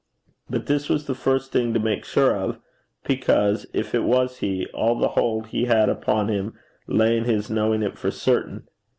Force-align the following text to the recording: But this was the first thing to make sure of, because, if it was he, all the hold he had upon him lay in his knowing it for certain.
But 0.49 0.65
this 0.65 0.89
was 0.89 1.05
the 1.05 1.13
first 1.13 1.51
thing 1.51 1.75
to 1.75 1.79
make 1.79 2.05
sure 2.05 2.35
of, 2.35 2.57
because, 3.03 3.67
if 3.71 3.93
it 3.93 4.03
was 4.03 4.39
he, 4.39 4.65
all 4.73 4.97
the 4.97 5.09
hold 5.09 5.49
he 5.49 5.65
had 5.65 5.89
upon 5.89 6.27
him 6.27 6.55
lay 6.87 7.15
in 7.15 7.25
his 7.25 7.51
knowing 7.51 7.83
it 7.83 7.99
for 7.99 8.09
certain. 8.09 8.67